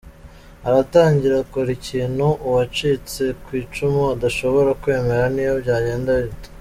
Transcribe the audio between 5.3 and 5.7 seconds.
n’iyo